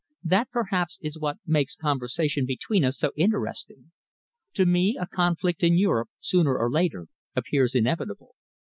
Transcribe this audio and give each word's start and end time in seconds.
That, 0.23 0.49
perhaps, 0.49 0.97
is 1.03 1.19
what 1.19 1.37
makes 1.45 1.75
conversation 1.75 2.47
between 2.47 2.83
us 2.83 2.97
so 2.97 3.11
interesting. 3.15 3.91
To 4.55 4.65
me, 4.65 4.97
a 4.99 5.05
conflict 5.05 5.61
in 5.61 5.77
Europe, 5.77 6.09
sooner 6.19 6.57
or 6.57 6.71
later, 6.71 7.05
appears 7.35 7.75
inevitable. 7.75 8.33